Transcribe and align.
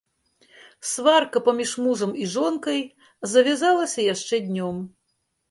Сварка 0.91 1.37
паміж 1.47 1.73
мужам 1.87 2.11
і 2.23 2.31
жонкай 2.33 2.79
завязалася 3.35 4.09
яшчэ 4.13 4.35
днём. 4.49 4.83